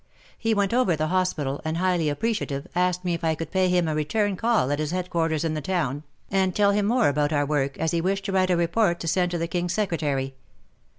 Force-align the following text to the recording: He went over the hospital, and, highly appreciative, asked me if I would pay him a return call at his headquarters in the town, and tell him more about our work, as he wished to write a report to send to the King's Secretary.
He 0.35 0.55
went 0.55 0.73
over 0.73 0.95
the 0.95 1.09
hospital, 1.09 1.61
and, 1.63 1.77
highly 1.77 2.09
appreciative, 2.09 2.65
asked 2.73 3.05
me 3.05 3.13
if 3.13 3.23
I 3.23 3.35
would 3.37 3.51
pay 3.51 3.69
him 3.69 3.87
a 3.87 3.93
return 3.93 4.35
call 4.35 4.71
at 4.71 4.79
his 4.79 4.89
headquarters 4.89 5.43
in 5.43 5.53
the 5.53 5.61
town, 5.61 6.01
and 6.31 6.55
tell 6.55 6.71
him 6.71 6.87
more 6.87 7.07
about 7.07 7.31
our 7.31 7.45
work, 7.45 7.77
as 7.77 7.91
he 7.91 8.01
wished 8.01 8.25
to 8.25 8.31
write 8.31 8.49
a 8.49 8.57
report 8.57 8.99
to 9.01 9.07
send 9.07 9.29
to 9.29 9.37
the 9.37 9.47
King's 9.47 9.73
Secretary. 9.73 10.33